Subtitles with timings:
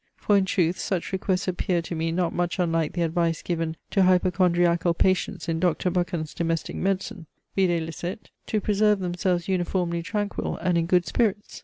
[0.17, 4.01] For in truth, such requests appear to me not much unlike the advice given to
[4.01, 5.91] hypochondriacal patients in Dr.
[5.91, 11.59] Buchan's domestic medicine; videlicet, to preserve themselves uniformly tranquil and in good spirits.